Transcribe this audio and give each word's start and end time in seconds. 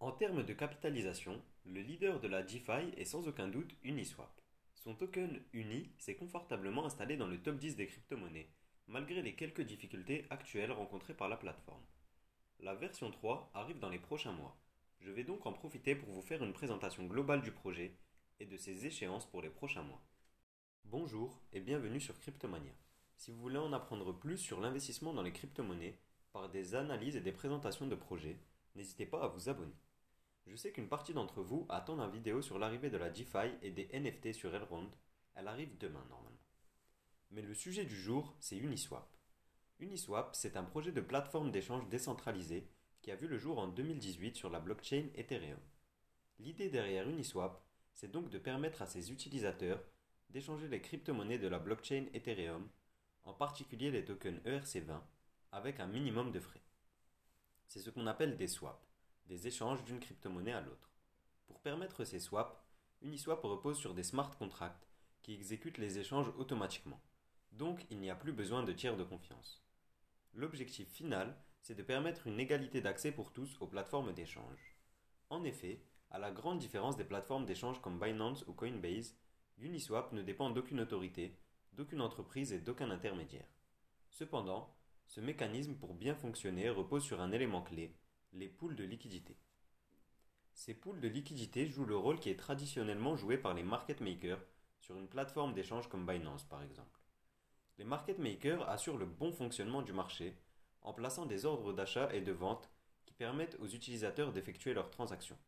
En 0.00 0.12
termes 0.12 0.42
de 0.42 0.54
capitalisation, 0.54 1.42
le 1.66 1.82
leader 1.82 2.20
de 2.20 2.26
la 2.26 2.42
DeFi 2.42 2.94
est 2.96 3.04
sans 3.04 3.28
aucun 3.28 3.48
doute 3.48 3.74
Uniswap. 3.84 4.32
Son 4.72 4.94
token 4.94 5.42
Uni 5.52 5.90
s'est 5.98 6.16
confortablement 6.16 6.86
installé 6.86 7.18
dans 7.18 7.26
le 7.26 7.38
top 7.38 7.58
10 7.58 7.76
des 7.76 7.86
crypto-monnaies, 7.86 8.48
malgré 8.86 9.20
les 9.20 9.34
quelques 9.34 9.60
difficultés 9.60 10.24
actuelles 10.30 10.72
rencontrées 10.72 11.12
par 11.12 11.28
la 11.28 11.36
plateforme. 11.36 11.84
La 12.60 12.74
version 12.74 13.10
3 13.10 13.50
arrive 13.52 13.78
dans 13.78 13.90
les 13.90 13.98
prochains 13.98 14.32
mois. 14.32 14.56
Je 15.00 15.10
vais 15.10 15.22
donc 15.22 15.44
en 15.44 15.52
profiter 15.52 15.94
pour 15.94 16.08
vous 16.08 16.22
faire 16.22 16.42
une 16.42 16.54
présentation 16.54 17.04
globale 17.04 17.42
du 17.42 17.52
projet 17.52 17.94
et 18.38 18.46
de 18.46 18.56
ses 18.56 18.86
échéances 18.86 19.26
pour 19.26 19.42
les 19.42 19.50
prochains 19.50 19.82
mois. 19.82 20.02
Bonjour 20.86 21.42
et 21.52 21.60
bienvenue 21.60 22.00
sur 22.00 22.18
Cryptomania. 22.18 22.72
Si 23.16 23.32
vous 23.32 23.38
voulez 23.38 23.58
en 23.58 23.74
apprendre 23.74 24.18
plus 24.18 24.38
sur 24.38 24.62
l'investissement 24.62 25.12
dans 25.12 25.22
les 25.22 25.34
crypto-monnaies 25.34 25.98
par 26.32 26.48
des 26.48 26.74
analyses 26.74 27.16
et 27.16 27.20
des 27.20 27.32
présentations 27.32 27.86
de 27.86 27.94
projets, 27.94 28.38
n'hésitez 28.74 29.04
pas 29.04 29.22
à 29.22 29.28
vous 29.28 29.50
abonner. 29.50 29.76
Je 30.46 30.56
sais 30.56 30.72
qu'une 30.72 30.88
partie 30.88 31.14
d'entre 31.14 31.42
vous 31.42 31.66
attend 31.68 31.96
la 31.96 32.08
vidéo 32.08 32.42
sur 32.42 32.58
l'arrivée 32.58 32.90
de 32.90 32.96
la 32.96 33.10
DeFi 33.10 33.54
et 33.62 33.70
des 33.70 33.88
NFT 33.92 34.32
sur 34.32 34.54
Elrond. 34.54 34.90
Elle 35.34 35.48
arrive 35.48 35.78
demain 35.78 36.04
normalement. 36.08 36.38
Mais 37.30 37.42
le 37.42 37.54
sujet 37.54 37.84
du 37.84 37.96
jour, 37.96 38.34
c'est 38.40 38.56
Uniswap. 38.56 39.08
Uniswap, 39.78 40.34
c'est 40.34 40.56
un 40.56 40.64
projet 40.64 40.92
de 40.92 41.00
plateforme 41.00 41.50
d'échange 41.50 41.88
décentralisé 41.88 42.68
qui 43.00 43.10
a 43.10 43.16
vu 43.16 43.28
le 43.28 43.38
jour 43.38 43.58
en 43.58 43.68
2018 43.68 44.36
sur 44.36 44.50
la 44.50 44.60
blockchain 44.60 45.06
Ethereum. 45.14 45.60
L'idée 46.38 46.68
derrière 46.68 47.08
Uniswap, 47.08 47.62
c'est 47.94 48.10
donc 48.10 48.30
de 48.30 48.38
permettre 48.38 48.82
à 48.82 48.86
ses 48.86 49.12
utilisateurs 49.12 49.82
d'échanger 50.30 50.68
les 50.68 50.80
crypto-monnaies 50.80 51.38
de 51.38 51.48
la 51.48 51.58
blockchain 51.58 52.06
Ethereum, 52.12 52.68
en 53.24 53.34
particulier 53.34 53.90
les 53.90 54.04
tokens 54.04 54.40
ERC20, 54.44 55.00
avec 55.52 55.80
un 55.80 55.86
minimum 55.86 56.32
de 56.32 56.40
frais. 56.40 56.62
C'est 57.66 57.80
ce 57.80 57.90
qu'on 57.90 58.06
appelle 58.06 58.36
des 58.36 58.48
swaps 58.48 58.89
des 59.30 59.46
échanges 59.46 59.84
d'une 59.84 60.00
crypto-monnaie 60.00 60.52
à 60.52 60.60
l'autre. 60.60 60.90
Pour 61.46 61.60
permettre 61.60 62.02
ces 62.02 62.18
swaps, 62.18 62.52
Uniswap 63.00 63.40
repose 63.44 63.78
sur 63.78 63.94
des 63.94 64.02
smart 64.02 64.36
contracts 64.36 64.88
qui 65.22 65.32
exécutent 65.32 65.78
les 65.78 66.00
échanges 66.00 66.32
automatiquement. 66.36 67.00
Donc 67.52 67.86
il 67.90 68.00
n'y 68.00 68.10
a 68.10 68.16
plus 68.16 68.32
besoin 68.32 68.64
de 68.64 68.72
tiers 68.72 68.96
de 68.96 69.04
confiance. 69.04 69.64
L'objectif 70.34 70.88
final, 70.88 71.36
c'est 71.62 71.76
de 71.76 71.82
permettre 71.84 72.26
une 72.26 72.40
égalité 72.40 72.80
d'accès 72.80 73.12
pour 73.12 73.32
tous 73.32 73.56
aux 73.60 73.68
plateformes 73.68 74.12
d'échange. 74.12 74.76
En 75.28 75.44
effet, 75.44 75.80
à 76.10 76.18
la 76.18 76.32
grande 76.32 76.58
différence 76.58 76.96
des 76.96 77.04
plateformes 77.04 77.46
d'échange 77.46 77.80
comme 77.80 78.00
Binance 78.00 78.44
ou 78.48 78.52
Coinbase, 78.52 79.16
Uniswap 79.58 80.12
ne 80.12 80.22
dépend 80.22 80.50
d'aucune 80.50 80.80
autorité, 80.80 81.38
d'aucune 81.72 82.00
entreprise 82.00 82.52
et 82.52 82.58
d'aucun 82.58 82.90
intermédiaire. 82.90 83.46
Cependant, 84.10 84.74
ce 85.06 85.20
mécanisme 85.20 85.76
pour 85.76 85.94
bien 85.94 86.16
fonctionner 86.16 86.68
repose 86.68 87.04
sur 87.04 87.20
un 87.20 87.30
élément 87.30 87.62
clé, 87.62 87.96
les 88.32 88.48
poules 88.48 88.76
de 88.76 88.84
liquidité. 88.84 89.36
Ces 90.54 90.74
poules 90.74 91.00
de 91.00 91.08
liquidité 91.08 91.66
jouent 91.66 91.86
le 91.86 91.96
rôle 91.96 92.20
qui 92.20 92.30
est 92.30 92.38
traditionnellement 92.38 93.16
joué 93.16 93.38
par 93.38 93.54
les 93.54 93.62
market 93.62 94.00
makers 94.00 94.44
sur 94.78 94.96
une 94.96 95.08
plateforme 95.08 95.52
d'échange 95.52 95.88
comme 95.88 96.06
Binance 96.06 96.44
par 96.44 96.62
exemple. 96.62 97.00
Les 97.78 97.84
market 97.84 98.18
makers 98.18 98.68
assurent 98.68 98.98
le 98.98 99.06
bon 99.06 99.32
fonctionnement 99.32 99.82
du 99.82 99.92
marché 99.92 100.36
en 100.82 100.92
plaçant 100.92 101.26
des 101.26 101.44
ordres 101.44 101.72
d'achat 101.72 102.12
et 102.14 102.20
de 102.20 102.32
vente 102.32 102.70
qui 103.06 103.14
permettent 103.14 103.58
aux 103.60 103.66
utilisateurs 103.66 104.32
d'effectuer 104.32 104.74
leurs 104.74 104.90
transactions. 104.90 105.38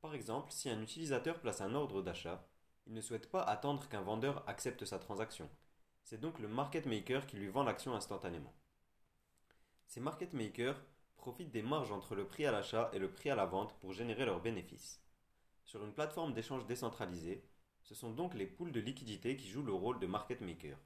Par 0.00 0.14
exemple, 0.14 0.50
si 0.50 0.68
un 0.68 0.82
utilisateur 0.82 1.40
place 1.40 1.60
un 1.60 1.74
ordre 1.74 2.02
d'achat, 2.02 2.46
il 2.86 2.94
ne 2.94 3.00
souhaite 3.00 3.30
pas 3.30 3.42
attendre 3.42 3.88
qu'un 3.88 4.00
vendeur 4.00 4.48
accepte 4.48 4.84
sa 4.84 4.98
transaction. 4.98 5.48
C'est 6.02 6.20
donc 6.20 6.40
le 6.40 6.48
market 6.48 6.86
maker 6.86 7.26
qui 7.26 7.36
lui 7.36 7.48
vend 7.48 7.62
l'action 7.62 7.94
instantanément. 7.94 8.52
Ces 9.86 10.00
market 10.00 10.32
makers 10.32 10.82
profitent 11.22 11.52
des 11.52 11.62
marges 11.62 11.92
entre 11.92 12.16
le 12.16 12.26
prix 12.26 12.46
à 12.46 12.50
l'achat 12.50 12.90
et 12.92 12.98
le 12.98 13.08
prix 13.08 13.30
à 13.30 13.36
la 13.36 13.46
vente 13.46 13.78
pour 13.78 13.92
générer 13.92 14.24
leurs 14.24 14.42
bénéfices. 14.42 15.00
Sur 15.64 15.84
une 15.84 15.92
plateforme 15.92 16.34
d'échange 16.34 16.66
décentralisée, 16.66 17.44
ce 17.84 17.94
sont 17.94 18.10
donc 18.10 18.34
les 18.34 18.44
poules 18.44 18.72
de 18.72 18.80
liquidité 18.80 19.36
qui 19.36 19.48
jouent 19.48 19.62
le 19.62 19.72
rôle 19.72 20.00
de 20.00 20.08
market 20.08 20.40
maker. 20.40 20.76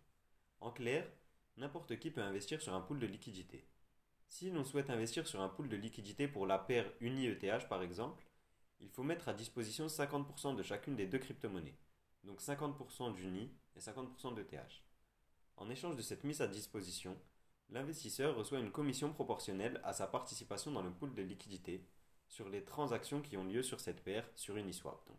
En 0.61 0.71
clair, 0.71 1.11
n'importe 1.57 1.99
qui 1.99 2.11
peut 2.11 2.21
investir 2.21 2.61
sur 2.61 2.75
un 2.75 2.83
pool 2.83 2.99
de 2.99 3.07
liquidité. 3.07 3.67
Si 4.29 4.51
l'on 4.51 4.63
souhaite 4.63 4.91
investir 4.91 5.27
sur 5.27 5.41
un 5.41 5.49
pool 5.49 5.71
de 5.71 5.77
liquidité 5.77 6.29
pour 6.29 6.47
la 6.47 6.59
paire 6.59 6.93
Uni-ETH 7.01 7.67
par 7.67 7.83
exemple, 7.83 8.27
il 8.81 8.91
faut 8.91 9.05
mettre 9.05 9.29
à 9.29 9.33
disposition 9.33 9.87
50% 9.87 10.55
de 10.55 10.63
chacune 10.63 10.97
des 10.97 11.07
deux 11.07 11.19
crypto-monnaies, 11.19 11.79
donc 12.25 12.43
50% 12.43 13.15
d'Uni 13.15 13.51
et 13.75 13.81
50% 13.81 14.35
d'ETH. 14.35 14.85
En 15.57 15.71
échange 15.71 15.97
de 15.97 16.03
cette 16.03 16.25
mise 16.25 16.43
à 16.43 16.47
disposition, 16.47 17.17
L'investisseur 17.71 18.37
reçoit 18.37 18.61
une 18.61 18.71
commission 18.71 19.13
proportionnelle 19.13 19.81
à 19.85 19.93
sa 19.93 20.07
participation 20.07 20.71
dans 20.71 20.83
le 20.83 20.93
pool 20.93 21.15
de 21.15 21.23
liquidité 21.23 21.85
sur 22.29 22.49
les 22.49 22.65
transactions 22.65 23.21
qui 23.21 23.37
ont 23.37 23.45
lieu 23.45 23.63
sur 23.63 23.81
cette 23.81 24.03
paire 24.03 24.29
sur 24.35 24.57
Uniswap 24.57 25.07
donc. 25.09 25.19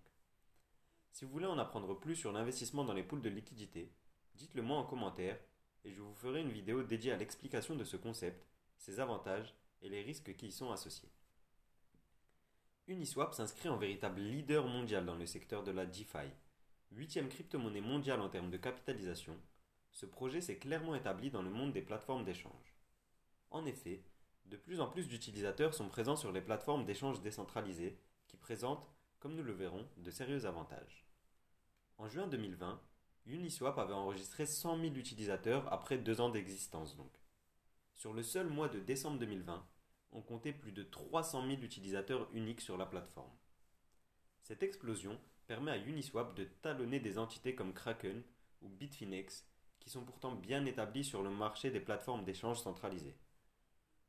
Si 1.12 1.25
vous 1.25 1.31
voulez 1.31 1.46
en 1.46 1.58
apprendre 1.58 2.00
plus 2.00 2.16
sur 2.16 2.31
l'investissement 2.31 2.85
dans 2.85 2.94
les 2.94 3.03
pools 3.03 3.22
de 3.22 3.30
liquidité, 3.30 3.91
dites-le 4.35 4.62
moi 4.62 4.78
en 4.78 4.84
commentaire 4.84 5.40
et 5.84 5.91
je 5.91 6.02
vous 6.02 6.13
ferai 6.13 6.41
une 6.41 6.52
vidéo 6.52 6.84
dédiée 6.84 7.12
à 7.12 7.18
l'explication 7.18 7.75
de 7.75 7.84
ce 7.84 7.97
concept, 7.97 8.46
ses 8.78 9.00
avantages 9.00 9.56
et 9.81 9.90
les 9.90 10.02
risques 10.02 10.35
qui 10.35 10.47
y 10.47 10.52
sont 10.52 10.72
associés. 10.72 11.09
Uniswap 12.88 13.34
s'inscrit 13.34 13.68
en 13.68 13.78
véritable 13.78 14.22
leader 14.22 14.66
mondial 14.68 15.06
dans 15.06 15.16
le 15.16 15.25
secteur 15.25 15.64
de 15.64 15.72
la 15.72 15.85
DeFi, 15.85 16.29
huitième 16.91 17.29
crypto-monnaie 17.29 17.81
mondiale 17.81 18.22
en 18.22 18.29
termes 18.29 18.50
de 18.50 18.58
capitalisation, 18.58 19.38
ce 19.97 20.06
projet 20.06 20.41
s'est 20.41 20.59
clairement 20.59 20.94
établi 20.94 21.31
dans 21.31 21.41
le 21.41 21.50
monde 21.50 21.74
des 21.74 21.81
plateformes 21.81 22.24
d'échange. 22.24 22.75
En 23.50 23.66
effet, 23.66 24.03
de 24.46 24.56
plus 24.56 24.80
en 24.80 24.88
plus 24.88 25.08
d'utilisateurs 25.08 25.74
sont 25.74 25.90
présents 25.90 26.16
sur 26.16 26.31
les 26.31 26.40
plateformes 26.40 26.85
d'échange 26.85 27.19
décentralisées 27.22 27.97
qui 28.28 28.38
présentent, 28.38 28.88
comme 29.18 29.34
nous 29.34 29.41
le 29.41 29.53
verrons, 29.53 29.88
de 29.97 30.12
sérieux 30.12 30.46
avantages. 30.46 31.03
En 31.97 32.08
juin 32.08 32.28
2020, 32.28 32.80
Uniswap 33.25 33.80
avait 33.80 33.96
enregistré 33.96 34.46
100 34.46 34.80
000 34.81 34.96
utilisateurs 34.97 35.74
après 35.74 35.97
deux 35.97 36.22
ans 36.22 36.29
d'existence. 36.29 36.96
Sur 37.96 38.14
le 38.14 38.22
seul 38.22 38.50
mois 38.50 38.69
de 38.69 38.79
décembre 38.79 39.18
2020, 39.18 39.68
on 40.12 40.22
comptait 40.22 40.53
plus 40.53 40.74
de 40.74 40.84
300 40.84 41.47
000 41.47 41.62
utilisateurs 41.64 42.29
uniques 42.34 42.62
sur 42.62 42.78
la 42.78 42.85
plateforme. 42.85 43.35
Cette 44.44 44.62
explosion 44.62 45.19
permet 45.47 45.72
à 45.72 45.78
Uniswap 45.78 46.35
de 46.35 46.44
talonner 46.44 47.00
des 47.00 47.18
entités 47.18 47.56
comme 47.56 47.74
Kraken 47.74 48.22
ou 48.62 48.69
Bitfinex 48.69 49.47
qui 49.88 49.94
sont 49.94 50.03
pourtant 50.03 50.34
bien 50.34 50.66
établis 50.66 51.06
sur 51.06 51.24
le 51.24 51.30
marché 51.30 51.72
des 51.72 51.80
plateformes 51.80 52.25
d'échange 52.25 52.59
centralisées. 52.59 53.16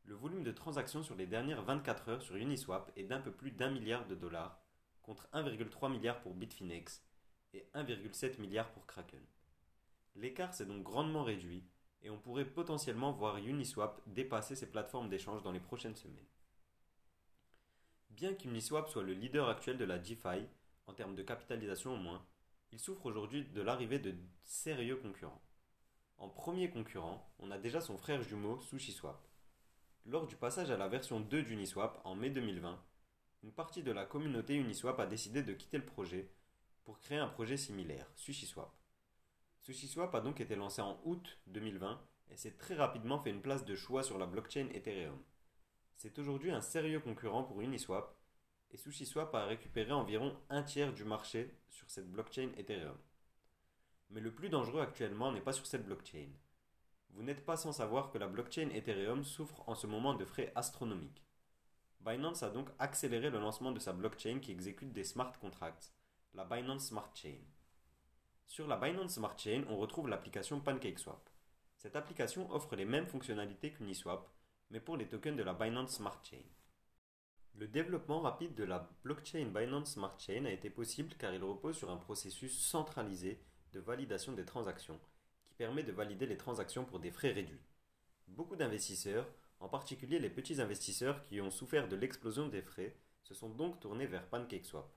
Le 0.07 0.17
volume 0.17 0.43
de 0.43 0.51
transactions 0.51 1.05
sur 1.05 1.15
les 1.15 1.29
dernières 1.29 1.63
24 1.63 2.09
heures 2.09 2.23
sur 2.23 2.35
Uniswap 2.35 2.91
est 2.97 3.05
d'un 3.05 3.21
peu 3.21 3.31
plus 3.31 3.53
d'un 3.53 3.71
milliard 3.71 4.05
de 4.09 4.17
dollars, 4.17 4.61
contre 5.03 5.29
1,3 5.33 5.93
milliard 5.93 6.21
pour 6.21 6.35
Bitfinex 6.35 7.05
et 7.55 7.65
1,7 7.77 8.41
milliard 8.41 8.73
pour 8.73 8.89
Kraken. 8.89 9.25
L'écart 10.17 10.53
s'est 10.53 10.67
donc 10.67 10.83
grandement 10.83 11.23
réduit 11.23 11.63
et 12.03 12.11
on 12.11 12.19
pourrait 12.19 12.45
potentiellement 12.45 13.13
voir 13.13 13.37
Uniswap 13.37 14.03
dépasser 14.09 14.57
ces 14.57 14.73
plateformes 14.73 15.09
d'échange 15.09 15.45
dans 15.45 15.53
les 15.53 15.61
prochaines 15.61 15.95
semaines. 15.95 16.27
Bien 18.11 18.35
qu'Uniswap 18.35 18.89
soit 18.89 19.05
le 19.05 19.13
leader 19.13 19.49
actuel 19.49 19.79
de 19.79 19.85
la 19.85 20.01
DeFi, 20.01 20.45
en 20.89 20.93
termes 20.93 21.15
de 21.15 21.23
capitalisation 21.23 21.95
au 21.95 21.99
moins, 21.99 22.27
il 22.73 22.81
souffre 22.81 23.07
aujourd'hui 23.07 23.45
de 23.45 23.63
l'arrivée 23.63 24.01
de 24.01 24.17
sérieux 24.43 24.97
concurrents. 24.97 25.41
En 26.19 26.29
premier 26.29 26.69
concurrent, 26.69 27.33
on 27.39 27.53
a 27.53 27.59
déjà 27.59 27.81
son 27.81 27.97
frère 27.97 28.23
jumeau 28.23 28.61
SushiSwap. 28.61 29.25
Lors 30.05 30.27
du 30.27 30.35
passage 30.35 30.71
à 30.73 30.77
la 30.77 30.89
version 30.89 31.21
2 31.21 31.43
d'Uniswap 31.45 32.01
en 32.05 32.17
mai 32.17 32.31
2020, 32.31 32.77
une 33.45 33.53
partie 33.53 33.85
de 33.85 33.93
la 33.93 34.05
communauté 34.05 34.57
Uniswap 34.57 34.99
a 34.99 35.07
décidé 35.07 35.45
de 35.45 35.53
quitter 35.53 35.79
le 35.79 35.85
projet 35.85 36.29
pour 36.85 36.99
créer 36.99 37.19
un 37.19 37.29
projet 37.29 37.57
similaire, 37.57 38.11
SushiSwap. 38.17 38.73
SushiSwap 39.61 40.13
a 40.13 40.21
donc 40.21 40.41
été 40.41 40.57
lancé 40.57 40.83
en 40.83 41.01
août 41.05 41.39
2020 41.47 42.01
et 42.33 42.37
s'est 42.37 42.57
très 42.57 42.75
rapidement 42.75 43.21
fait 43.21 43.31
une 43.31 43.43
place 43.43 43.65
de 43.65 43.77
choix 43.77 44.03
sur 44.03 44.19
la 44.19 44.27
blockchain 44.27 44.69
Ethereum. 44.75 45.23
C'est 45.97 46.19
aujourd'hui 46.19 46.51
un 46.51 46.63
sérieux 46.63 47.01
concurrent 47.01 47.45
pour 47.45 47.61
Uniswap 47.61 48.17
et 48.73 48.77
SushiSwap 48.77 49.33
a 49.37 49.47
récupéré 49.47 49.93
environ 49.93 50.37
un 50.51 50.65
tiers 50.65 50.93
du 50.93 51.05
marché 51.05 51.55
sur 51.69 51.89
cette 51.89 52.11
blockchain 52.11 52.51
Ethereum. 52.57 52.99
Mais 54.11 54.21
le 54.21 54.33
plus 54.33 54.49
dangereux 54.49 54.81
actuellement 54.81 55.33
n'est 55.33 55.41
pas 55.41 55.53
sur 55.53 55.67
cette 55.67 55.85
blockchain. 55.85 56.29
Vous 57.11 57.23
n'êtes 57.23 57.45
pas 57.45 57.57
sans 57.57 57.73
savoir 57.73 58.11
que 58.11 58.19
la 58.19 58.29
blockchain 58.29 58.71
Ethereum 58.71 59.25
souffre 59.25 59.63
en 59.67 59.75
ce 59.75 59.87
moment 59.87 60.15
de 60.15 60.25
frais 60.25 60.53
astronomiques. 60.55 61.25
Binance 62.01 62.43
a 62.43 62.51
donc 62.51 62.69
accéléré 62.79 63.29
le 63.29 63.41
lancement 63.41 63.73
de 63.73 63.81
sa 63.81 63.93
blockchain 63.93 64.39
qui 64.41 64.53
exécute 64.53 64.93
des 64.93 65.05
smart 65.05 65.33
contracts, 65.41 65.93
la 66.35 66.45
Binance 66.45 66.87
Smart 66.87 67.11
Chain. 67.15 67.41
Sur 68.47 68.67
la 68.67 68.77
Binance 68.77 69.15
Smart 69.15 69.37
Chain, 69.37 69.65
on 69.69 69.77
retrouve 69.77 70.09
l'application 70.09 70.61
PancakeSwap. 70.61 71.29
Cette 71.77 71.97
application 71.97 72.51
offre 72.51 72.77
les 72.77 72.85
mêmes 72.85 73.07
fonctionnalités 73.07 73.73
qu'Uniswap, 73.73 74.29
mais 74.71 74.81
pour 74.81 74.97
les 74.97 75.09
tokens 75.09 75.37
de 75.37 75.43
la 75.43 75.55
Binance 75.55 75.97
Smart 75.97 76.21
Chain. 76.25 76.43
Le 77.57 77.67
développement 77.67 78.21
rapide 78.21 78.55
de 78.55 78.65
la 78.65 78.89
blockchain 79.03 79.47
Binance 79.47 79.95
Smart 79.95 80.17
Chain 80.19 80.45
a 80.45 80.53
été 80.53 80.71
possible 80.71 81.15
car 81.19 81.35
il 81.35 81.43
repose 81.43 81.77
sur 81.77 81.91
un 81.91 81.97
processus 81.97 82.59
centralisé 82.65 83.43
validation 83.81 84.33
des 84.33 84.45
transactions, 84.45 84.99
qui 85.47 85.55
permet 85.55 85.83
de 85.83 85.93
valider 85.93 86.27
les 86.27 86.37
transactions 86.37 86.85
pour 86.85 87.01
des 87.01 87.11
frais 87.11 87.33
réduits. 87.33 87.63
Beaucoup 88.29 88.57
d'investisseurs, 88.57 89.27
en 89.61 89.69
particulier 89.69 90.19
les 90.19 90.31
petits 90.31 90.61
investisseurs 90.61 91.23
qui 91.23 91.41
ont 91.41 91.51
souffert 91.51 91.89
de 91.89 91.97
l'explosion 91.97 92.49
des 92.49 92.63
frais, 92.63 92.95
se 93.23 93.35
sont 93.35 93.51
donc 93.51 93.81
tournés 93.81 94.07
vers 94.07 94.27
PancakeSwap. 94.27 94.89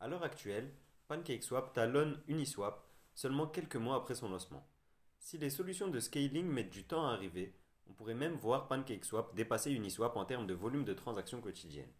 À 0.00 0.08
l'heure 0.08 0.22
actuelle, 0.22 0.72
PancakeSwap 1.08 1.72
talonne 1.72 2.20
Uniswap 2.28 2.86
seulement 3.14 3.46
quelques 3.46 3.76
mois 3.76 3.96
après 3.96 4.14
son 4.14 4.30
lancement. 4.30 4.66
Si 5.18 5.36
les 5.36 5.50
solutions 5.50 5.88
de 5.88 6.00
scaling 6.00 6.46
mettent 6.46 6.70
du 6.70 6.84
temps 6.84 7.06
à 7.06 7.12
arriver, 7.12 7.54
on 7.88 7.92
pourrait 7.92 8.14
même 8.14 8.34
voir 8.34 8.68
PancakeSwap 8.68 9.34
dépasser 9.34 9.72
Uniswap 9.72 10.16
en 10.16 10.24
termes 10.24 10.46
de 10.46 10.54
volume 10.54 10.84
de 10.84 10.94
transactions 10.94 11.40
quotidiennes. 11.40 11.92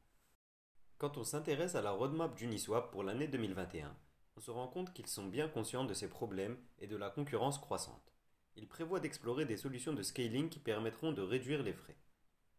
Quand 0.99 1.19
on 1.19 1.25
s'intéresse 1.25 1.75
à 1.75 1.83
la 1.83 1.91
roadmap 1.91 2.35
d'Uniswap 2.37 2.91
pour 2.91 3.03
l'année 3.03 3.27
2021, 3.27 3.95
on 4.37 4.41
se 4.41 4.51
rend 4.51 4.69
compte 4.69 4.93
qu'ils 4.93 5.07
sont 5.07 5.27
bien 5.27 5.49
conscients 5.49 5.85
de 5.85 5.95
ces 5.95 6.09
problèmes 6.09 6.57
et 6.79 6.87
de 6.87 6.97
la 6.97 7.11
concurrence 7.11 7.59
croissante. 7.59 8.13
Ils 8.57 8.69
prévoient 8.69 9.01
d'explorer 9.01 9.45
des 9.45 9.57
solutions 9.57 9.93
de 9.93 10.03
scaling 10.03 10.49
qui 10.49 10.59
permettront 10.59 11.13
de 11.13 11.23
réduire 11.23 11.63
les 11.63 11.73
frais. 11.73 11.97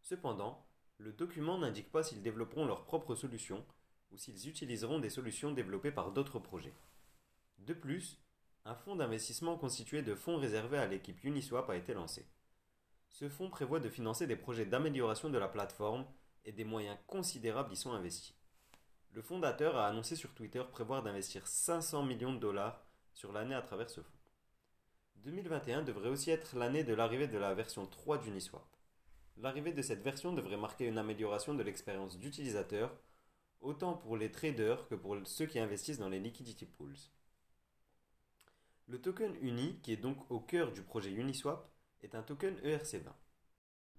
Cependant, 0.00 0.66
le 0.98 1.12
document 1.12 1.58
n'indique 1.58 1.90
pas 1.90 2.02
s'ils 2.02 2.22
développeront 2.22 2.66
leurs 2.66 2.84
propres 2.84 3.14
solutions 3.14 3.64
ou 4.10 4.16
s'ils 4.16 4.48
utiliseront 4.48 4.98
des 4.98 5.10
solutions 5.10 5.52
développées 5.52 5.92
par 5.92 6.12
d'autres 6.12 6.38
projets. 6.38 6.74
De 7.58 7.74
plus, 7.74 8.18
un 8.64 8.74
fonds 8.74 8.96
d'investissement 8.96 9.56
constitué 9.56 10.02
de 10.02 10.14
fonds 10.14 10.36
réservés 10.36 10.78
à 10.78 10.86
l'équipe 10.86 11.22
Uniswap 11.24 11.68
a 11.70 11.76
été 11.76 11.94
lancé. 11.94 12.26
Ce 13.08 13.28
fonds 13.28 13.50
prévoit 13.50 13.80
de 13.80 13.88
financer 13.88 14.26
des 14.26 14.36
projets 14.36 14.66
d'amélioration 14.66 15.30
de 15.30 15.38
la 15.38 15.48
plateforme 15.48 16.06
et 16.44 16.52
des 16.52 16.64
moyens 16.64 16.98
considérables 17.06 17.72
y 17.72 17.76
sont 17.76 17.92
investis. 17.92 18.34
Le 19.14 19.20
fondateur 19.20 19.76
a 19.76 19.88
annoncé 19.88 20.16
sur 20.16 20.32
Twitter 20.32 20.62
prévoir 20.72 21.02
d'investir 21.02 21.46
500 21.46 22.02
millions 22.02 22.32
de 22.32 22.38
dollars 22.38 22.82
sur 23.12 23.30
l'année 23.30 23.54
à 23.54 23.60
travers 23.60 23.90
ce 23.90 24.00
fonds. 24.00 24.18
2021 25.16 25.82
devrait 25.82 26.08
aussi 26.08 26.30
être 26.30 26.56
l'année 26.56 26.82
de 26.82 26.94
l'arrivée 26.94 27.28
de 27.28 27.36
la 27.36 27.52
version 27.52 27.86
3 27.86 28.18
d'Uniswap. 28.18 28.64
L'arrivée 29.36 29.74
de 29.74 29.82
cette 29.82 30.02
version 30.02 30.32
devrait 30.32 30.56
marquer 30.56 30.86
une 30.86 30.96
amélioration 30.96 31.54
de 31.54 31.62
l'expérience 31.62 32.18
d'utilisateur, 32.18 32.90
autant 33.60 33.92
pour 33.92 34.16
les 34.16 34.30
traders 34.30 34.88
que 34.88 34.94
pour 34.94 35.18
ceux 35.24 35.46
qui 35.46 35.58
investissent 35.58 35.98
dans 35.98 36.08
les 36.08 36.18
liquidity 36.18 36.64
pools. 36.64 36.96
Le 38.88 38.98
token 38.98 39.36
UNI, 39.42 39.78
qui 39.82 39.92
est 39.92 39.96
donc 39.98 40.18
au 40.30 40.40
cœur 40.40 40.72
du 40.72 40.82
projet 40.82 41.12
Uniswap, 41.12 41.70
est 42.02 42.14
un 42.14 42.22
token 42.22 42.56
ERC20. 42.60 43.12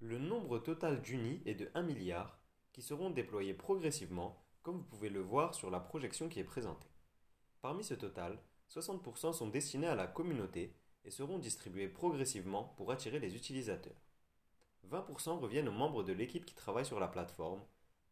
Le 0.01 0.17
nombre 0.17 0.57
total 0.57 1.03
d'UNI 1.03 1.43
est 1.45 1.55
de 1.55 1.69
1 1.75 1.83
milliard, 1.83 2.39
qui 2.71 2.81
seront 2.81 3.11
déployés 3.11 3.53
progressivement, 3.53 4.42
comme 4.63 4.77
vous 4.77 4.83
pouvez 4.83 5.09
le 5.09 5.19
voir 5.19 5.53
sur 5.53 5.69
la 5.69 5.81
projection 5.81 6.29
qui 6.29 6.39
est 6.39 6.45
présentée. 6.45 6.87
Parmi 7.61 7.83
ce 7.83 7.93
total, 7.93 8.39
60% 8.71 9.33
sont 9.33 9.49
destinés 9.49 9.87
à 9.87 9.95
la 9.95 10.07
communauté 10.07 10.73
et 11.03 11.11
seront 11.11 11.37
distribués 11.37 11.89
progressivement 11.89 12.73
pour 12.77 12.91
attirer 12.91 13.19
les 13.19 13.35
utilisateurs. 13.35 14.01
20% 14.89 15.39
reviennent 15.39 15.67
aux 15.67 15.73
membres 15.73 16.03
de 16.03 16.13
l'équipe 16.13 16.45
qui 16.45 16.55
travaille 16.55 16.85
sur 16.85 16.99
la 16.99 17.09
plateforme 17.09 17.61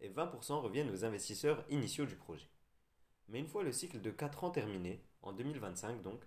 et 0.01 0.09
20% 0.09 0.59
reviennent 0.59 0.89
aux 0.89 1.05
investisseurs 1.05 1.63
initiaux 1.69 2.05
du 2.05 2.15
projet. 2.15 2.49
Mais 3.29 3.39
une 3.39 3.47
fois 3.47 3.63
le 3.63 3.71
cycle 3.71 4.01
de 4.01 4.11
4 4.11 4.43
ans 4.43 4.51
terminé, 4.51 5.01
en 5.21 5.31
2025 5.31 6.01
donc, 6.01 6.21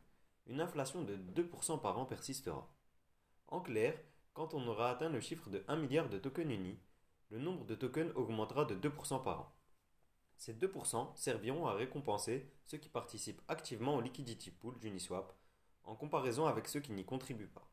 une 0.46 0.60
inflation 0.60 1.02
de 1.02 1.16
2% 1.16 1.80
par 1.80 1.98
an 1.98 2.06
persistera. 2.06 2.70
En 3.48 3.60
clair, 3.60 3.94
quand 4.32 4.54
on 4.54 4.66
aura 4.68 4.90
atteint 4.90 5.10
le 5.10 5.20
chiffre 5.20 5.50
de 5.50 5.62
1 5.68 5.76
milliard 5.76 6.08
de 6.08 6.18
tokens 6.18 6.50
unis, 6.50 6.78
le 7.30 7.38
nombre 7.38 7.64
de 7.66 7.74
tokens 7.74 8.12
augmentera 8.14 8.64
de 8.64 8.74
2% 8.74 9.22
par 9.22 9.40
an. 9.40 9.53
Ces 10.44 10.52
2% 10.52 11.16
serviront 11.16 11.66
à 11.68 11.72
récompenser 11.72 12.52
ceux 12.66 12.76
qui 12.76 12.90
participent 12.90 13.40
activement 13.48 13.96
au 13.96 14.02
liquidity 14.02 14.50
pool 14.50 14.78
d'Uniswap 14.78 15.34
en 15.84 15.96
comparaison 15.96 16.44
avec 16.44 16.68
ceux 16.68 16.80
qui 16.80 16.92
n'y 16.92 17.06
contribuent 17.06 17.46
pas. 17.46 17.66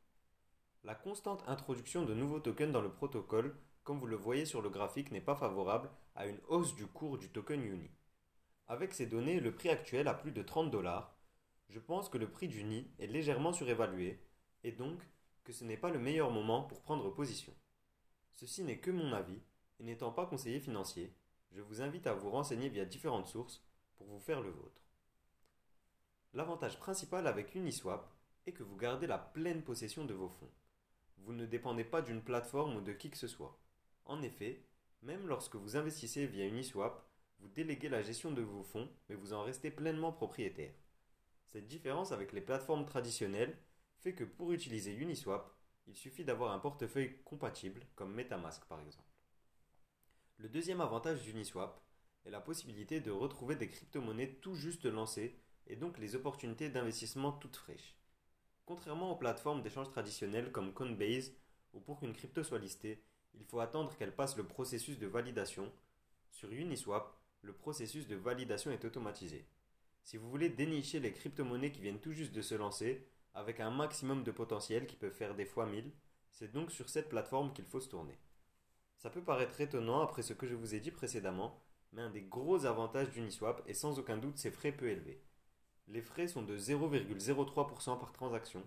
La 0.86 0.96
constante 0.96 1.44
introduction 1.48 2.06
de 2.06 2.14
nouveaux 2.14 2.40
tokens 2.40 2.72
dans 2.72 2.80
le 2.80 2.94
protocole, 2.94 3.58
comme 3.84 4.00
vous 4.00 4.08
le 4.08 4.16
voyez 4.16 4.46
sur 4.46 4.62
le 4.62 4.70
graphique, 4.70 5.12
n'est 5.12 5.20
pas 5.20 5.36
favorable 5.36 5.90
à 6.16 6.28
une 6.28 6.40
hausse 6.48 6.74
du 6.74 6.88
cours 6.88 7.18
du 7.18 7.28
token 7.28 7.62
Uni. 7.62 7.92
Avec 8.70 8.94
ces 8.94 9.06
données, 9.06 9.42
le 9.42 9.54
prix 9.54 9.68
actuel 9.68 10.08
à 10.08 10.14
plus 10.14 10.32
de 10.32 10.42
30 10.42 10.72
dollars, 10.72 11.18
je 11.68 11.80
pense 11.82 12.08
que 12.08 12.18
le 12.18 12.32
prix 12.32 12.48
du 12.48 12.64
NI 12.64 12.90
est 13.00 13.08
légèrement 13.08 13.52
surévalué 13.52 14.24
et 14.64 14.72
donc 14.72 14.98
que 15.44 15.52
ce 15.52 15.66
n'est 15.66 15.76
pas 15.76 15.90
le 15.90 16.00
meilleur 16.00 16.32
moment 16.32 16.64
pour 16.64 16.82
prendre 16.82 17.10
position. 17.10 17.54
Ceci 18.32 18.64
n'est 18.64 18.80
que 18.80 18.92
mon 18.92 19.12
avis 19.12 19.42
et 19.82 19.84
n'étant 19.84 20.14
pas 20.14 20.26
conseiller 20.26 20.62
financier, 20.62 21.14
je 21.51 21.62
vous 21.62 21.81
invite 21.81 22.07
à 22.07 22.13
vous 22.13 22.30
renseigner 22.30 22.69
via 22.69 22.86
différentes 22.86 23.27
sources 23.27 23.63
pour 23.98 24.07
vous 24.07 24.19
faire 24.19 24.42
le 24.42 24.50
vôtre. 24.50 24.81
L'avantage 26.33 26.80
principal 26.80 27.27
avec 27.27 27.56
Uniswap 27.56 28.09
est 28.45 28.53
que 28.53 28.63
vous 28.63 28.77
gardez 28.77 29.07
la 29.07 29.18
pleine 29.18 29.63
possession 29.63 30.06
de 30.06 30.13
vos 30.13 30.30
fonds. 30.30 30.51
Vous 31.18 31.33
ne 31.33 31.45
dépendez 31.45 31.83
pas 31.83 32.01
d'une 32.01 32.24
plateforme 32.24 32.77
ou 32.77 32.81
de 32.81 32.94
qui 32.94 33.09
que 33.09 33.18
ce 33.18 33.27
soit. 33.27 33.59
En 34.06 34.21
effet, 34.21 34.65
même 35.01 35.27
lorsque 35.27 35.56
vous 35.56 35.75
investissez 35.77 36.25
via 36.25 36.45
Uniswap, 36.48 37.06
vous 37.39 37.48
déléguez 37.50 37.89
la 37.89 38.01
gestion 38.01 38.31
de 38.31 38.42
vos 38.42 38.63
fonds, 38.63 38.89
mais 39.09 39.15
vous 39.15 39.33
en 39.33 39.44
restez 39.44 39.71
pleinement 39.71 40.12
propriétaire. 40.12 40.74
Cette 41.48 41.68
différence 41.68 42.12
avec 42.12 42.31
les 42.31 42.42
plateformes 42.42 42.86
traditionnelles 42.86 43.57
fait 44.00 44.13
que 44.13 44.24
pour 44.24 44.51
utiliser 44.51 44.94
Uniswap, 44.94 45.53
il 45.88 45.95
suffit 45.95 46.24
d'avoir 46.24 46.53
un 46.53 46.59
portefeuille 46.59 47.21
compatible, 47.24 47.86
comme 47.95 48.13
Metamask 48.13 48.63
par 48.65 48.80
exemple. 48.80 49.11
Le 50.42 50.50
deuxième 50.50 50.82
avantage 50.82 51.22
d'Uniswap 51.22 51.80
est 52.26 52.32
la 52.32 52.42
possibilité 52.42 53.00
de 53.00 53.12
retrouver 53.12 53.56
des 53.56 53.68
crypto-monnaies 53.68 54.40
tout 54.42 54.56
juste 54.56 54.88
lancées 54.88 55.36
et 55.68 55.76
donc 55.76 56.00
les 56.00 56.16
opportunités 56.16 56.68
d'investissement 56.68 57.32
toutes 57.32 57.58
fraîches. 57.58 57.96
Contrairement 58.66 59.12
aux 59.12 59.18
plateformes 59.18 59.62
d'échange 59.62 59.92
traditionnelles 59.92 60.52
comme 60.52 60.74
Coinbase, 60.74 61.32
où 61.74 61.80
pour 61.80 62.00
qu'une 62.00 62.16
crypto 62.16 62.44
soit 62.44 62.58
listée, 62.58 63.04
il 63.36 63.46
faut 63.46 63.60
attendre 63.60 63.96
qu'elle 63.96 64.16
passe 64.16 64.36
le 64.36 64.44
processus 64.44 64.98
de 64.98 65.06
validation, 65.06 65.72
sur 66.32 66.52
Uniswap, 66.52 67.16
le 67.44 67.54
processus 67.54 68.08
de 68.08 68.16
validation 68.16 68.72
est 68.72 68.84
automatisé. 68.84 69.46
Si 70.04 70.18
vous 70.18 70.32
voulez 70.32 70.50
dénicher 70.50 71.00
les 71.00 71.14
crypto-monnaies 71.14 71.72
qui 71.72 71.82
viennent 71.82 72.02
tout 72.02 72.14
juste 72.14 72.34
de 72.34 72.42
se 72.42 72.56
lancer, 72.56 73.08
avec 73.36 73.60
un 73.60 73.70
maximum 73.70 74.24
de 74.24 74.32
potentiel 74.32 74.88
qui 74.88 74.96
peut 74.96 75.12
faire 75.12 75.36
des 75.36 75.46
fois 75.46 75.68
1000, 75.68 75.92
c'est 76.32 76.52
donc 76.52 76.72
sur 76.72 76.90
cette 76.90 77.10
plateforme 77.10 77.54
qu'il 77.54 77.66
faut 77.66 77.80
se 77.80 77.90
tourner. 77.90 78.18
Ça 79.01 79.09
peut 79.09 79.24
paraître 79.24 79.59
étonnant 79.59 80.01
après 80.01 80.21
ce 80.21 80.33
que 80.33 80.45
je 80.45 80.53
vous 80.53 80.75
ai 80.75 80.80
dit 80.80 80.92
précédemment, 80.92 81.59
mais 81.92 82.03
un 82.03 82.12
des 82.12 82.21
gros 82.21 82.68
avantages 82.68 83.09
d'Uniswap 83.09 83.63
est 83.68 83.74
sans 83.74 83.98
aucun 83.98 84.15
doute 84.15 84.38
ses 84.38 84.51
frais 84.51 84.71
peu 84.71 84.89
élevés. 84.89 85.19
Les 85.88 86.03
frais 86.03 86.27
sont 86.27 86.44
de 86.44 86.56
0,03% 86.56 88.00
par 88.00 88.13
transaction 88.13 88.63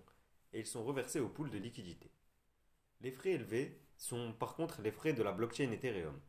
et 0.53 0.59
ils 0.59 0.67
sont 0.67 0.83
reversés 0.83 1.21
au 1.21 1.29
pool 1.29 1.51
de 1.51 1.59
liquidité. 1.59 2.11
Les 3.01 3.13
frais 3.13 3.31
élevés 3.31 3.81
sont 3.97 4.33
par 4.33 4.57
contre 4.57 4.83
les 4.83 4.91
frais 4.91 5.13
de 5.13 5.23
la 5.23 5.31
blockchain 5.31 5.71
Ethereum. 5.71 6.21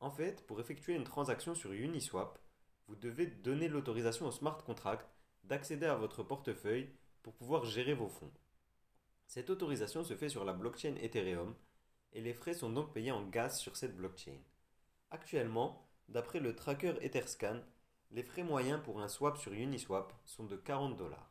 En 0.00 0.10
fait, 0.10 0.46
pour 0.46 0.60
effectuer 0.60 0.94
une 0.94 1.04
transaction 1.04 1.54
sur 1.54 1.72
Uniswap, 1.72 2.38
vous 2.88 2.96
devez 2.96 3.24
donner 3.24 3.68
l'autorisation 3.68 4.26
au 4.26 4.32
smart 4.32 4.62
contract 4.62 5.08
d'accéder 5.44 5.86
à 5.86 5.96
votre 5.96 6.22
portefeuille 6.22 6.90
pour 7.22 7.32
pouvoir 7.32 7.64
gérer 7.64 7.94
vos 7.94 8.10
fonds. 8.10 8.34
Cette 9.26 9.48
autorisation 9.48 10.04
se 10.04 10.14
fait 10.14 10.28
sur 10.28 10.44
la 10.44 10.52
blockchain 10.52 10.96
Ethereum 10.96 11.54
et 12.12 12.20
les 12.20 12.34
frais 12.34 12.54
sont 12.54 12.70
donc 12.70 12.92
payés 12.92 13.12
en 13.12 13.26
gaz 13.26 13.58
sur 13.58 13.76
cette 13.76 13.96
blockchain. 13.96 14.38
Actuellement, 15.10 15.88
d'après 16.08 16.40
le 16.40 16.54
tracker 16.54 16.94
Etherscan, 17.00 17.60
les 18.10 18.22
frais 18.22 18.42
moyens 18.42 18.80
pour 18.82 19.00
un 19.00 19.08
swap 19.08 19.38
sur 19.38 19.52
Uniswap 19.52 20.12
sont 20.24 20.44
de 20.44 20.56
40 20.56 20.96
dollars. 20.96 21.30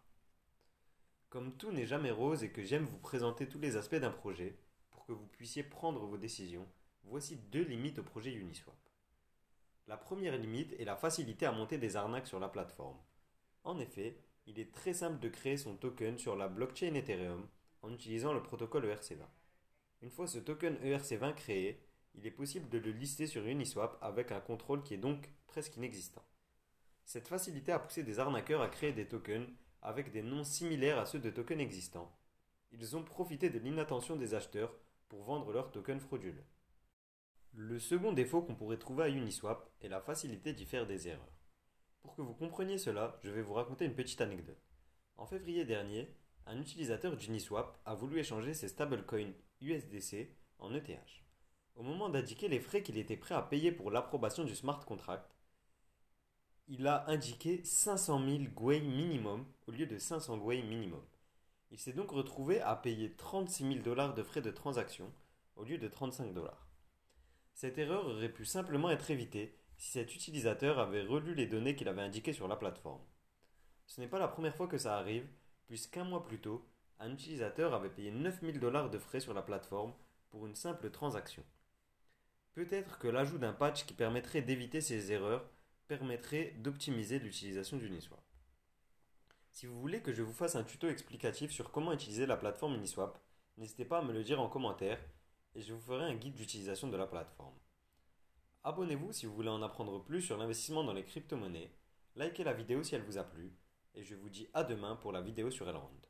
Comme 1.29 1.55
tout 1.57 1.71
n'est 1.71 1.85
jamais 1.85 2.11
rose 2.11 2.43
et 2.43 2.51
que 2.51 2.63
j'aime 2.63 2.85
vous 2.85 2.97
présenter 2.97 3.47
tous 3.47 3.59
les 3.59 3.75
aspects 3.75 3.95
d'un 3.95 4.11
projet 4.11 4.57
pour 4.89 5.05
que 5.05 5.11
vous 5.11 5.27
puissiez 5.27 5.63
prendre 5.63 6.05
vos 6.05 6.17
décisions, 6.17 6.67
voici 7.03 7.35
deux 7.35 7.63
limites 7.63 7.99
au 7.99 8.03
projet 8.03 8.31
Uniswap. 8.31 8.75
La 9.87 9.97
première 9.97 10.37
limite 10.37 10.73
est 10.79 10.85
la 10.85 10.95
facilité 10.95 11.45
à 11.45 11.51
monter 11.51 11.77
des 11.77 11.95
arnaques 11.95 12.27
sur 12.27 12.39
la 12.39 12.47
plateforme. 12.47 12.97
En 13.63 13.79
effet, 13.79 14.23
il 14.45 14.59
est 14.59 14.73
très 14.73 14.93
simple 14.93 15.19
de 15.19 15.29
créer 15.29 15.57
son 15.57 15.75
token 15.75 16.17
sur 16.17 16.35
la 16.35 16.47
blockchain 16.47 16.93
Ethereum 16.95 17.47
en 17.81 17.93
utilisant 17.93 18.33
le 18.33 18.41
protocole 18.41 18.85
ERC20. 18.85 19.25
Une 20.01 20.11
fois 20.11 20.27
ce 20.27 20.39
token 20.39 20.75
ERC20 20.77 21.33
créé, 21.35 21.83
il 22.15 22.25
est 22.25 22.31
possible 22.31 22.69
de 22.69 22.77
le 22.77 22.91
lister 22.91 23.27
sur 23.27 23.45
Uniswap 23.45 23.97
avec 24.01 24.31
un 24.31 24.39
contrôle 24.39 24.81
qui 24.83 24.93
est 24.93 24.97
donc 24.97 25.29
presque 25.47 25.75
inexistant. 25.77 26.23
Cette 27.05 27.27
facilité 27.27 27.71
a 27.71 27.79
poussé 27.79 28.03
des 28.03 28.19
arnaqueurs 28.19 28.61
à 28.61 28.69
créer 28.69 28.93
des 28.93 29.07
tokens 29.07 29.49
avec 29.81 30.11
des 30.11 30.21
noms 30.21 30.43
similaires 30.43 30.99
à 30.99 31.05
ceux 31.05 31.19
de 31.19 31.29
tokens 31.29 31.61
existants. 31.61 32.15
Ils 32.71 32.95
ont 32.95 33.03
profité 33.03 33.49
de 33.49 33.59
l'inattention 33.59 34.15
des 34.15 34.33
acheteurs 34.33 34.73
pour 35.07 35.23
vendre 35.23 35.51
leurs 35.51 35.71
tokens 35.71 36.01
frauduleux. 36.01 36.45
Le 37.53 37.79
second 37.79 38.13
défaut 38.13 38.41
qu'on 38.41 38.55
pourrait 38.55 38.77
trouver 38.77 39.05
à 39.05 39.09
Uniswap 39.09 39.69
est 39.81 39.89
la 39.89 40.01
facilité 40.01 40.53
d'y 40.53 40.65
faire 40.65 40.85
des 40.85 41.07
erreurs. 41.07 41.33
Pour 42.01 42.15
que 42.15 42.21
vous 42.21 42.35
compreniez 42.35 42.77
cela, 42.77 43.19
je 43.23 43.31
vais 43.31 43.41
vous 43.41 43.53
raconter 43.53 43.85
une 43.85 43.95
petite 43.95 44.21
anecdote. 44.21 44.61
En 45.17 45.25
février 45.25 45.65
dernier, 45.65 46.15
un 46.49 46.59
utilisateur 46.59 47.15
d'Uniswap 47.15 47.79
a 47.85 47.93
voulu 47.93 48.19
échanger 48.19 48.55
ses 48.55 48.69
stablecoins 48.69 49.33
USDC 49.61 50.35
en 50.57 50.73
ETH. 50.73 51.23
Au 51.75 51.83
moment 51.83 52.09
d'indiquer 52.09 52.47
les 52.47 52.59
frais 52.59 52.81
qu'il 52.81 52.97
était 52.97 53.17
prêt 53.17 53.35
à 53.35 53.43
payer 53.43 53.71
pour 53.71 53.91
l'approbation 53.91 54.43
du 54.43 54.55
smart 54.55 54.83
contract, 54.83 55.37
il 56.67 56.87
a 56.87 57.07
indiqué 57.07 57.63
500 57.63 58.25
000 58.25 58.43
Gwei 58.55 58.81
minimum 58.81 59.45
au 59.67 59.71
lieu 59.71 59.85
de 59.85 59.99
500 59.99 60.39
Gwei 60.39 60.63
minimum. 60.63 61.03
Il 61.69 61.77
s'est 61.77 61.93
donc 61.93 62.09
retrouvé 62.09 62.61
à 62.61 62.75
payer 62.75 63.13
36 63.15 63.67
000 63.73 63.83
dollars 63.83 64.15
de 64.15 64.23
frais 64.23 64.41
de 64.41 64.51
transaction 64.51 65.13
au 65.55 65.63
lieu 65.63 65.77
de 65.77 65.87
35 65.87 66.33
dollars. 66.33 66.67
Cette 67.53 67.77
erreur 67.77 68.07
aurait 68.07 68.33
pu 68.33 68.45
simplement 68.45 68.89
être 68.89 69.11
évitée 69.11 69.55
si 69.77 69.91
cet 69.91 70.15
utilisateur 70.15 70.79
avait 70.79 71.03
relu 71.03 71.35
les 71.35 71.45
données 71.45 71.75
qu'il 71.75 71.89
avait 71.89 72.01
indiquées 72.01 72.33
sur 72.33 72.47
la 72.47 72.55
plateforme. 72.55 73.03
Ce 73.85 74.01
n'est 74.01 74.07
pas 74.07 74.19
la 74.19 74.27
première 74.27 74.55
fois 74.55 74.67
que 74.67 74.77
ça 74.79 74.97
arrive, 74.97 75.27
puisqu'un 75.69 76.03
mois 76.03 76.23
plus 76.23 76.39
tôt, 76.39 76.65
un 76.99 77.13
utilisateur 77.13 77.75
avait 77.75 77.91
payé 77.91 78.09
9000 78.09 78.59
dollars 78.59 78.89
de 78.89 78.97
frais 78.97 79.19
sur 79.19 79.35
la 79.35 79.43
plateforme 79.43 79.93
pour 80.31 80.47
une 80.47 80.55
simple 80.55 80.89
transaction. 80.89 81.43
Peut-être 82.55 82.97
que 82.97 83.07
l'ajout 83.07 83.37
d'un 83.37 83.53
patch 83.53 83.85
qui 83.85 83.93
permettrait 83.93 84.41
d'éviter 84.41 84.81
ces 84.81 85.11
erreurs 85.11 85.47
permettrait 85.87 86.55
d'optimiser 86.57 87.19
l'utilisation 87.19 87.77
d'Uniswap. 87.77 88.19
Si 89.51 89.67
vous 89.67 89.79
voulez 89.79 90.01
que 90.01 90.11
je 90.11 90.23
vous 90.23 90.33
fasse 90.33 90.55
un 90.55 90.63
tuto 90.63 90.89
explicatif 90.89 91.51
sur 91.51 91.71
comment 91.71 91.93
utiliser 91.93 92.25
la 92.25 92.35
plateforme 92.35 92.73
Uniswap, 92.73 93.19
n'hésitez 93.57 93.85
pas 93.85 93.99
à 93.99 94.03
me 94.03 94.11
le 94.11 94.23
dire 94.23 94.41
en 94.41 94.49
commentaire 94.49 94.99
et 95.53 95.61
je 95.61 95.71
vous 95.71 95.81
ferai 95.81 96.05
un 96.05 96.15
guide 96.15 96.35
d'utilisation 96.35 96.87
de 96.87 96.97
la 96.97 97.05
plateforme. 97.05 97.59
Abonnez-vous 98.63 99.13
si 99.13 99.27
vous 99.27 99.35
voulez 99.35 99.49
en 99.49 99.61
apprendre 99.61 100.03
plus 100.03 100.23
sur 100.23 100.37
l'investissement 100.37 100.83
dans 100.83 100.93
les 100.93 101.05
crypto-monnaies, 101.05 101.71
likez 102.15 102.43
la 102.43 102.53
vidéo 102.53 102.81
si 102.81 102.95
elle 102.95 103.03
vous 103.03 103.19
a 103.19 103.23
plu 103.23 103.53
et 103.93 104.03
je 104.03 104.15
vous 104.15 104.29
dis 104.29 104.47
à 104.53 104.63
demain 104.63 104.95
pour 104.95 105.11
la 105.11 105.21
vidéo 105.21 105.51
sur 105.51 105.69
Elrond. 105.69 106.08